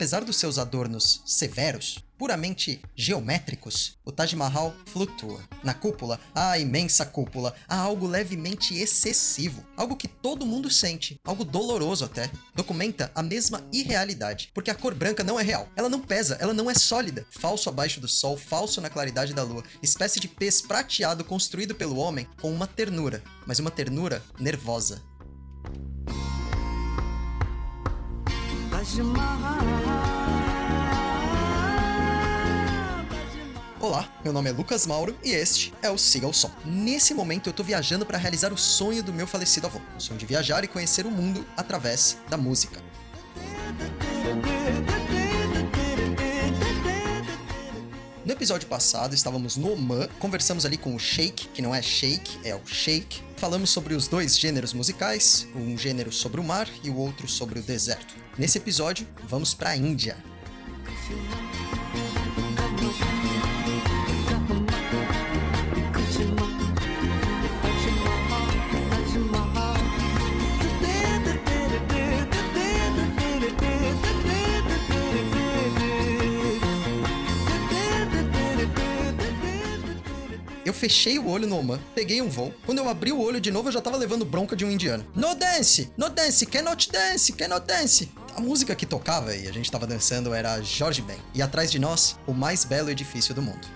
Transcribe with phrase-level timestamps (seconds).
[0.00, 5.44] Apesar dos seus adornos severos, puramente geométricos, o Taj Mahal flutua.
[5.62, 11.44] Na cúpula, a imensa cúpula, há algo levemente excessivo, algo que todo mundo sente, algo
[11.44, 12.30] doloroso até.
[12.54, 15.68] Documenta a mesma irrealidade, porque a cor branca não é real.
[15.76, 17.26] Ela não pesa, ela não é sólida.
[17.30, 21.98] Falso abaixo do sol, falso na claridade da lua, espécie de pez prateado construído pelo
[21.98, 25.02] homem com uma ternura, mas uma ternura nervosa.
[28.80, 29.89] Taj Mahal
[33.82, 36.50] Olá, meu nome é Lucas Mauro e este é o Siga o Som.
[36.66, 40.18] Nesse momento eu tô viajando para realizar o sonho do meu falecido avô, o sonho
[40.18, 42.78] de viajar e conhecer o mundo através da música.
[48.22, 52.38] No episódio passado, estávamos no Oman, conversamos ali com o Sheik, que não é Shake,
[52.44, 53.22] é o Sheik.
[53.38, 57.58] Falamos sobre os dois gêneros musicais, um gênero sobre o mar e o outro sobre
[57.58, 58.14] o deserto.
[58.36, 60.18] Nesse episódio, vamos para a Índia.
[80.70, 82.54] Eu fechei o olho no Oman, peguei um voo.
[82.64, 85.04] Quando eu abri o olho de novo, eu já tava levando bronca de um indiano.
[85.16, 85.90] No dance!
[85.96, 86.46] No dance!
[86.46, 87.32] Cannot dance!
[87.32, 88.08] Cannot dance!
[88.36, 91.18] A música que tocava e a gente tava dançando era Jorge Ben.
[91.34, 93.66] E atrás de nós, o mais belo edifício do mundo.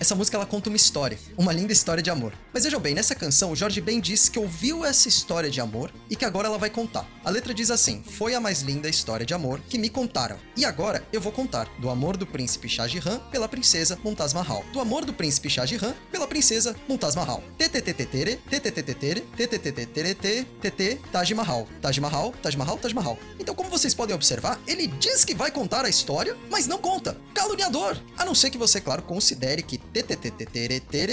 [0.00, 2.32] Essa música ela conta uma história, uma linda história de amor.
[2.54, 5.92] Mas vejam bem, nessa canção o Jorge Ben diz que ouviu essa história de amor
[6.08, 7.06] e que agora ela vai contar.
[7.22, 10.38] A letra diz assim: Foi a mais linda história de amor que me contaram.
[10.56, 14.64] E agora eu vou contar do amor do príncipe Shah Jahan pela princesa Mumtaz Mahal.
[14.72, 17.44] Do amor do príncipe Shah Jahan pela princesa Mumtaz Mahal.
[17.58, 21.68] TTTTTere, TTTTTere, TTTTTere, TT, Taj Mahal.
[21.82, 23.18] Taj Mahal, Taj Mahal, Taj Mahal.
[23.38, 27.18] Então, como vocês podem observar, ele diz que vai contar a história, mas não conta.
[27.34, 27.98] Caluniador!
[28.16, 29.89] A não ser que você, claro, considere que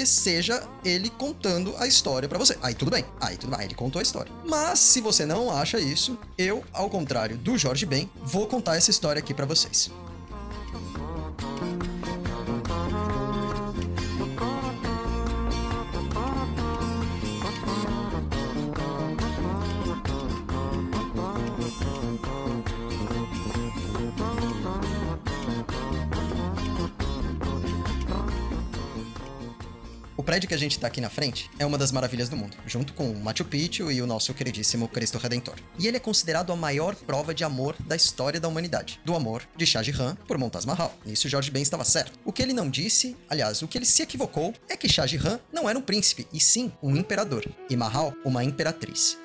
[0.06, 2.58] seja ele contando a história para você.
[2.62, 3.04] Aí tudo bem.
[3.20, 3.66] Aí tudo bem.
[3.66, 4.32] Ele contou a história.
[4.46, 8.92] Mas se você não acha isso, eu, ao contrário do Jorge Ben, vou contar essa
[8.92, 9.92] história aqui para vocês.
[30.28, 32.92] Prédio que a gente tá aqui na frente é uma das maravilhas do mundo, junto
[32.92, 35.56] com o Machu Picchu e o nosso queridíssimo Cristo Redentor.
[35.80, 39.44] E ele é considerado a maior prova de amor da história da humanidade, do amor
[39.56, 40.94] de Shah Jahan por Montaz Mahal.
[41.06, 42.20] Nisso Jorge Ben estava certo.
[42.26, 45.40] O que ele não disse, aliás, o que ele se equivocou, é que Shah Jahan
[45.50, 49.18] não era um príncipe, e sim um imperador, e Mahal uma imperatriz.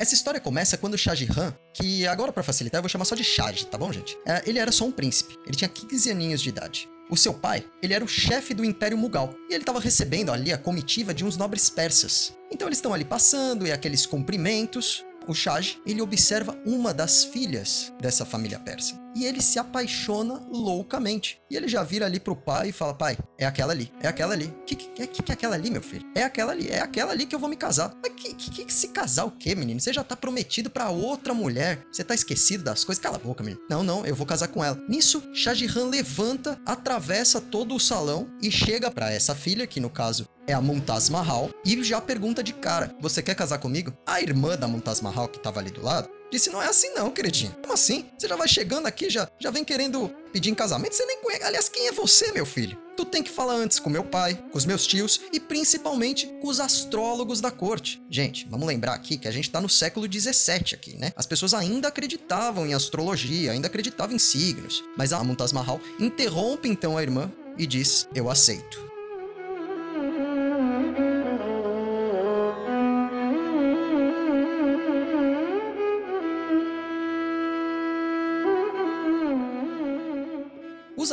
[0.00, 3.24] Essa história começa quando Shah Jahan, que agora para facilitar eu vou chamar só de
[3.24, 4.16] Shah, tá bom, gente?
[4.24, 5.36] É, ele era só um príncipe.
[5.44, 6.88] Ele tinha 15 aninhos de idade.
[7.10, 10.52] O seu pai, ele era o chefe do Império Mughal, e ele estava recebendo ali
[10.52, 12.32] a comitiva de uns nobres persas.
[12.48, 17.92] Então eles estão ali passando e aqueles cumprimentos, o Shaj, ele observa uma das filhas
[18.00, 18.98] dessa família persa.
[19.14, 21.40] E ele se apaixona loucamente.
[21.50, 24.32] E ele já vira ali pro pai e fala: Pai, é aquela ali, é aquela
[24.32, 24.54] ali.
[24.64, 26.06] Que, que, que, que é aquela ali, meu filho?
[26.14, 27.92] É aquela ali, é aquela ali que eu vou me casar.
[28.02, 29.80] Mas que, que, que se casar o quê, menino?
[29.80, 31.84] Você já tá prometido para outra mulher.
[31.92, 33.02] Você tá esquecido das coisas?
[33.02, 33.62] Cala a boca, menino.
[33.68, 34.80] Não, não, eu vou casar com ela.
[34.88, 35.52] Nisso, Shah
[35.88, 40.60] levanta, atravessa todo o salão e chega para essa filha, que no caso é a
[40.60, 43.92] Muntaz Mahal, e já pergunta de cara: Você quer casar comigo?
[44.06, 47.10] A irmã da Muntaz Mahal, que tava ali do lado, disse: Não é assim, não,
[47.10, 47.54] queridinho.
[47.60, 48.06] Como assim?
[48.18, 50.94] Você já vai chegando aqui, já, já vem querendo pedir em casamento?
[50.94, 51.44] Você nem conhece.
[51.44, 52.78] Aliás, quem é você, meu filho?
[52.96, 56.48] Tu tem que falar antes com meu pai, com os meus tios e principalmente com
[56.48, 58.02] os astrólogos da corte.
[58.10, 61.12] Gente, vamos lembrar aqui que a gente tá no século 17 aqui, né?
[61.14, 64.82] As pessoas ainda acreditavam em astrologia, ainda acreditavam em signos.
[64.96, 68.87] Mas a Muntaz Mahal interrompe então a irmã e diz: Eu aceito.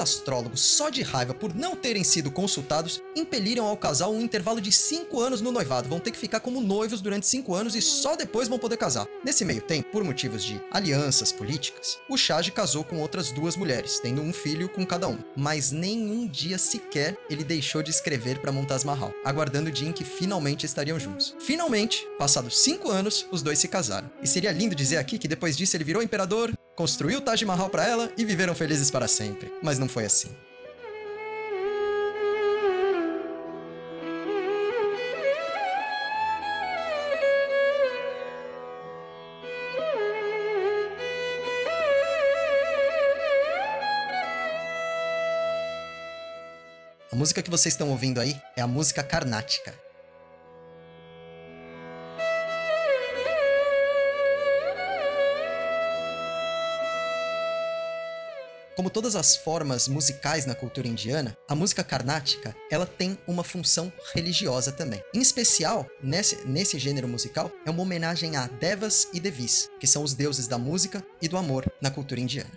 [0.06, 4.72] Astrólogos, só de raiva por não terem sido consultados, impeliram ao casal um intervalo de
[4.72, 5.90] 5 anos no noivado.
[5.90, 9.08] Vão ter que ficar como noivos durante 5 anos e só depois vão poder casar.
[9.24, 14.00] Nesse meio tempo, por motivos de alianças políticas, o Shah casou com outras duas mulheres,
[14.00, 15.18] tendo um filho com cada um.
[15.36, 19.94] Mas nenhum dia sequer ele deixou de escrever para Montaz Mahal, aguardando o dia em
[19.94, 21.36] que finalmente estariam juntos.
[21.40, 24.10] Finalmente, passados 5 anos, os dois se casaram.
[24.22, 27.88] E seria lindo dizer aqui que depois disso ele virou imperador, construiu Taj Mahal para
[27.88, 29.52] ela e viveram felizes para sempre.
[29.64, 30.30] Mas não foi assim.
[47.12, 49.85] A música que vocês estão ouvindo aí é a música Karnática.
[58.86, 63.92] Como todas as formas musicais na cultura indiana, a música carnática ela tem uma função
[64.14, 65.02] religiosa também.
[65.12, 70.04] Em especial, nesse, nesse gênero musical, é uma homenagem a Devas e Devis, que são
[70.04, 72.52] os deuses da música e do amor na cultura indiana.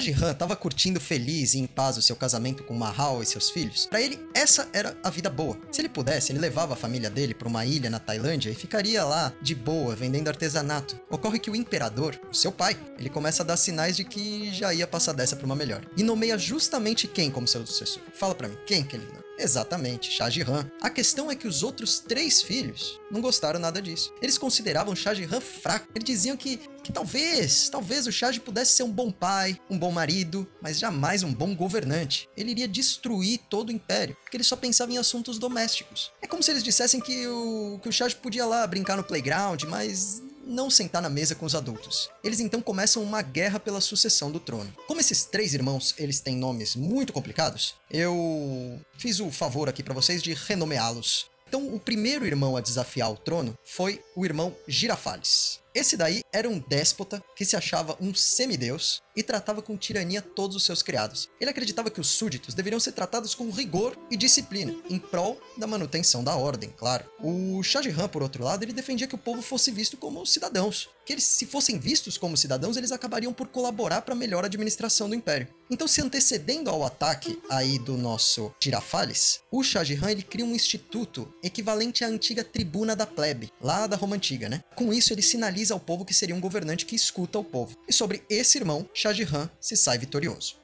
[0.00, 3.50] Shah Jahan estava curtindo feliz e em paz o seu casamento com Mahal e seus
[3.50, 3.86] filhos.
[3.86, 5.58] Para ele, essa era a vida boa.
[5.70, 9.04] Se ele pudesse, ele levava a família dele para uma ilha na Tailândia e ficaria
[9.04, 10.98] lá de boa, vendendo artesanato.
[11.10, 14.72] Ocorre que o imperador, o seu pai, ele começa a dar sinais de que já
[14.72, 15.84] ia passar dessa para uma melhor.
[15.96, 18.02] E nomeia justamente quem como seu sucessor.
[18.14, 19.19] Fala para mim, quem que ele?
[19.40, 20.70] Exatamente, Shah Jahan.
[20.82, 24.12] A questão é que os outros três filhos não gostaram nada disso.
[24.20, 25.88] Eles consideravam Shah Jahan fraco.
[25.94, 29.90] Eles diziam que, que talvez, talvez o Shah pudesse ser um bom pai, um bom
[29.90, 32.28] marido, mas jamais um bom governante.
[32.36, 36.12] Ele iria destruir todo o império, porque ele só pensava em assuntos domésticos.
[36.20, 39.62] É como se eles dissessem que o, que o Shah podia lá brincar no playground,
[39.64, 42.10] mas não sentar na mesa com os adultos.
[42.22, 44.74] Eles então começam uma guerra pela sucessão do trono.
[44.86, 49.94] Como esses três irmãos, eles têm nomes muito complicados, eu fiz o favor aqui para
[49.94, 51.30] vocês de renomeá-los.
[51.48, 55.58] Então, o primeiro irmão a desafiar o trono foi o irmão Girafales.
[55.74, 60.56] Esse daí era um déspota que se achava um semideus e tratava com tirania todos
[60.56, 61.28] os seus criados.
[61.40, 65.66] Ele acreditava que os súditos deveriam ser tratados com rigor e disciplina, em prol da
[65.66, 67.04] manutenção da ordem, claro.
[67.22, 70.88] O Shah Jahan, por outro lado, ele defendia que o povo fosse visto como cidadãos,
[71.04, 75.08] que eles, se fossem vistos como cidadãos, eles acabariam por colaborar para a melhor administração
[75.08, 75.48] do império.
[75.70, 80.54] Então, se antecedendo ao ataque aí do nosso Girafales, o Shah Jahan ele cria um
[80.54, 84.62] instituto equivalente à antiga tribuna da plebe, lá da Roma Antiga, né?
[84.74, 87.76] Com isso, ele sinaliza ao povo que seria um governante que escuta o povo.
[87.88, 90.59] E sobre esse irmão, Shah Jahan se sai vitorioso.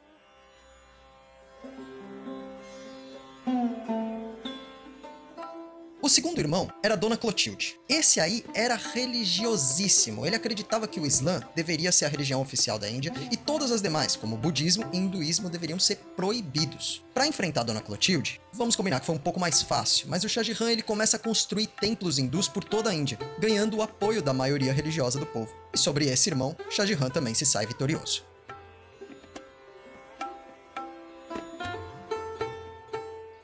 [6.07, 7.81] O segundo irmão era Dona Clotilde.
[7.89, 10.25] Esse aí era religiosíssimo.
[10.25, 13.83] Ele acreditava que o Islã deveria ser a religião oficial da Índia e todas as
[13.83, 17.03] demais, como o budismo e hinduísmo, deveriam ser proibidos.
[17.13, 20.45] Para enfrentar Dona Clotilde, vamos combinar que foi um pouco mais fácil, mas o Shah
[20.45, 24.33] Jahan ele começa a construir templos hindus por toda a Índia, ganhando o apoio da
[24.33, 25.53] maioria religiosa do povo.
[25.75, 28.23] E sobre esse irmão, Shah Jahan também se sai vitorioso.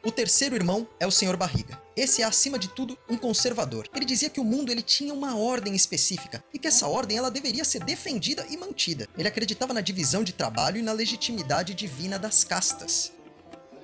[0.04, 1.80] O terceiro irmão é o Senhor Barriga.
[1.94, 3.86] Esse é, acima de tudo, um conservador.
[3.94, 7.30] Ele dizia que o mundo ele tinha uma ordem específica e que essa ordem ela
[7.30, 9.06] deveria ser defendida e mantida.
[9.16, 13.12] Ele acreditava na divisão de trabalho e na legitimidade divina das castas.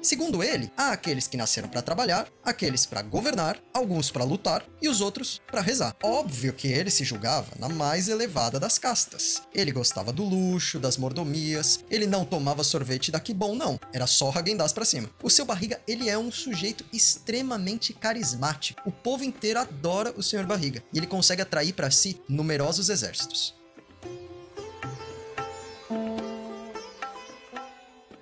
[0.01, 4.89] Segundo ele, há aqueles que nasceram para trabalhar, aqueles para governar, alguns para lutar e
[4.89, 5.97] os outros para rezar.
[6.03, 9.43] Óbvio que ele se julgava na mais elevada das castas.
[9.55, 14.31] Ele gostava do luxo, das mordomias, ele não tomava sorvete daqui bom não, era só
[14.31, 15.11] Häagen-Dazs para cima.
[15.23, 18.81] O seu barriga, ele é um sujeito extremamente carismático.
[18.87, 23.59] O povo inteiro adora o senhor barriga e ele consegue atrair para si numerosos exércitos.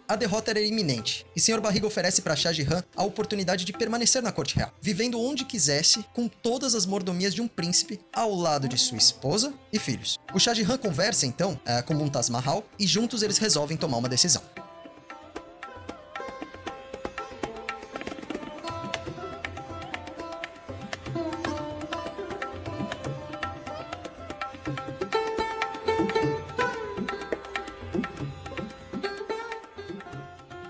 [0.09, 1.61] A derrota era iminente, e Sr.
[1.61, 6.05] Barriga oferece para Shah Jahan a oportunidade de permanecer na corte real, vivendo onde quisesse,
[6.15, 10.17] com todas as mordomias de um príncipe, ao lado de sua esposa e filhos.
[10.33, 14.09] O Shah Jahan conversa então é, com Mumtaz Mahal e juntos eles resolvem tomar uma
[14.09, 14.43] decisão.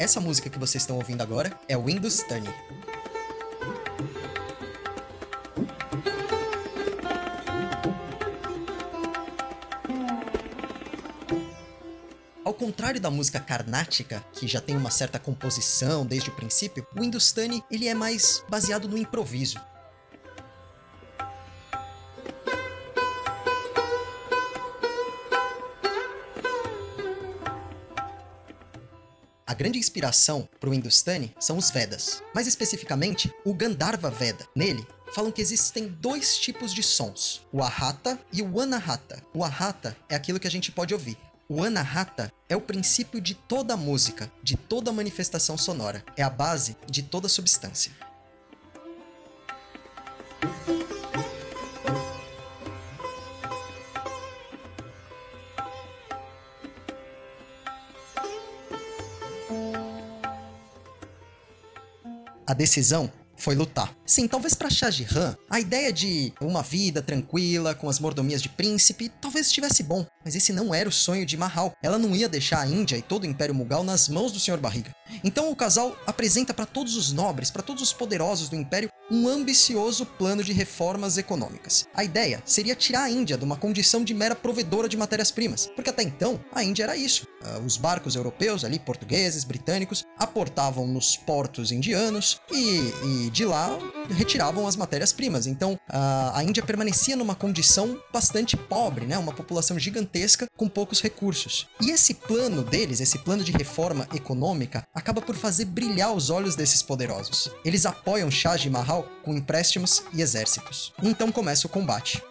[0.06, 2.48] Essa música que vocês estão ouvindo agora é Windows Tunny.
[12.44, 17.02] Ao contrário da música carnática, que já tem uma certa composição desde o princípio, o
[17.02, 19.60] Hindustani ele é mais baseado no improviso.
[29.56, 34.46] Grande inspiração para o Hindustani são os Vedas, mais especificamente o Gandharva Veda.
[34.54, 39.22] Nele, falam que existem dois tipos de sons, o Ahata e o Anahata.
[39.34, 41.16] O Ahata é aquilo que a gente pode ouvir.
[41.48, 46.04] O Anahata é o princípio de toda música, de toda manifestação sonora.
[46.16, 47.92] É a base de toda substância.
[62.56, 63.95] Decisão foi lutar.
[64.06, 64.86] Sim, talvez para Shah
[65.50, 70.06] a ideia de uma vida tranquila, com as mordomias de príncipe, talvez estivesse bom.
[70.24, 71.72] Mas esse não era o sonho de Mahal.
[71.82, 74.58] Ela não ia deixar a Índia e todo o Império Mughal nas mãos do Sr.
[74.58, 74.94] Barriga.
[75.24, 79.28] Então o casal apresenta para todos os nobres, para todos os poderosos do Império, um
[79.28, 81.86] ambicioso plano de reformas econômicas.
[81.94, 85.90] A ideia seria tirar a Índia de uma condição de mera provedora de matérias-primas, porque
[85.90, 87.26] até então a Índia era isso.
[87.42, 93.78] Uh, os barcos europeus, ali portugueses, britânicos, aportavam nos portos indianos e, e de lá
[94.10, 95.46] retiravam as matérias-primas.
[95.46, 99.18] Então a Índia permanecia numa condição bastante pobre, né?
[99.18, 101.66] uma população gigantesca com poucos recursos.
[101.80, 106.56] E esse plano deles, esse plano de reforma econômica, acaba por fazer brilhar os olhos
[106.56, 107.50] desses poderosos.
[107.64, 110.92] Eles apoiam Shah Mahal com empréstimos e exércitos.
[111.02, 112.22] Então começa o combate.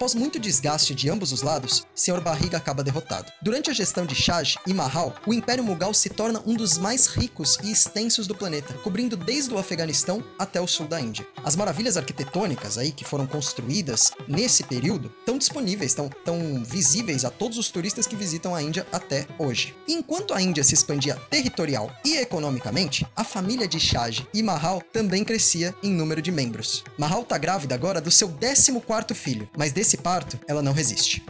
[0.00, 2.22] Após muito desgaste de ambos os lados, Sr.
[2.22, 3.30] Barriga acaba derrotado.
[3.42, 7.06] Durante a gestão de Shah e Mahal, o Império Mughal se torna um dos mais
[7.06, 11.26] ricos e extensos do planeta, cobrindo desde o Afeganistão até o sul da Índia.
[11.44, 17.30] As maravilhas arquitetônicas aí que foram construídas nesse período estão disponíveis, estão tão visíveis a
[17.30, 19.74] todos os turistas que visitam a Índia até hoje.
[19.86, 25.24] Enquanto a Índia se expandia territorial e economicamente, a família de Shah e Mahal também
[25.24, 26.84] crescia em número de membros.
[26.96, 31.22] Mahal está grávida agora do seu 14º filho, mas desse parto ela não resiste.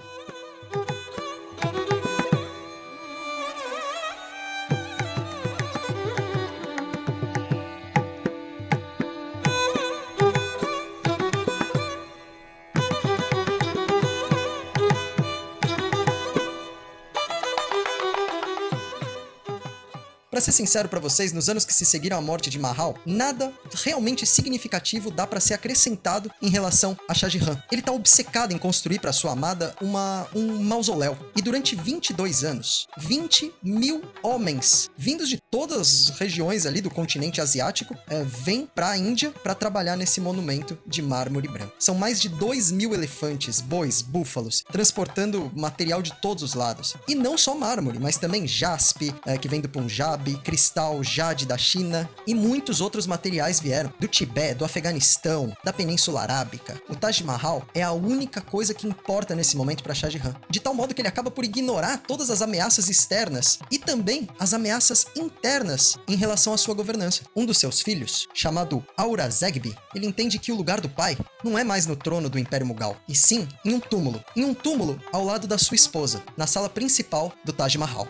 [20.40, 23.52] Para ser sincero para vocês, nos anos que se seguiram à morte de Mahal, nada
[23.85, 27.62] realmente significativo dá para ser acrescentado em relação a Shah Jahan.
[27.70, 31.14] Ele tá obcecado em construir para sua amada uma, um mausoléu.
[31.37, 37.38] E durante 22 anos, 20 mil homens vindos de todas as regiões ali do continente
[37.38, 41.75] asiático é, vêm para a Índia para trabalhar nesse monumento de mármore branco.
[41.78, 46.94] São mais de 2 mil elefantes, bois, búfalos, transportando material de todos os lados.
[47.06, 51.59] E não só mármore, mas também jaspe, é, que vem do Punjab, cristal, jade da
[51.59, 56.81] China e muitos outros materiais vieram do Tibete, do Afeganistão, da Península Arábica.
[56.89, 60.61] O Taj Mahal é a única coisa que importa nesse momento para Shah Jahan, de
[60.61, 65.07] tal modo que ele acaba por ignorar todas as ameaças externas e também as ameaças
[65.17, 67.23] internas em relação à sua governança.
[67.35, 71.65] Um dos seus filhos, chamado Aurangzeb, ele entende que o lugar do pai não é
[71.65, 75.25] mais no trono do Império Mughal, e sim em um túmulo, em um túmulo ao
[75.25, 78.09] lado da sua esposa, na sala principal do Taj Mahal.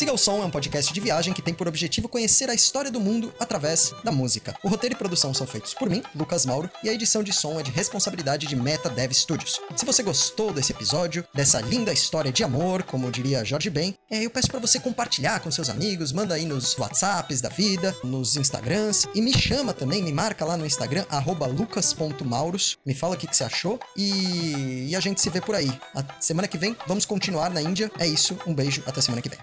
[0.00, 2.90] Siga o Som é um podcast de viagem que tem por objetivo conhecer a história
[2.90, 4.56] do mundo através da música.
[4.64, 7.60] O roteiro e produção são feitos por mim, Lucas Mauro, e a edição de som
[7.60, 9.60] é de responsabilidade de Meta Dev Studios.
[9.76, 14.24] Se você gostou desse episódio, dessa linda história de amor, como diria Jorge Ben, é,
[14.24, 18.38] eu peço para você compartilhar com seus amigos, manda aí nos WhatsApps da vida, nos
[18.38, 21.04] Instagrams, e me chama também, me marca lá no Instagram,
[21.54, 24.86] lucas.mauros, me fala o que, que você achou, e...
[24.88, 25.70] e a gente se vê por aí.
[25.94, 27.92] A semana que vem, vamos continuar na Índia.
[27.98, 29.38] É isso, um beijo, até semana que vem.